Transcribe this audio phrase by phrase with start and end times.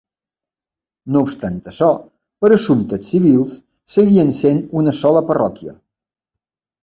[1.15, 1.89] No obstant això,
[2.45, 3.53] per a assumptes civils
[3.97, 5.77] seguien sent una sola parròquia.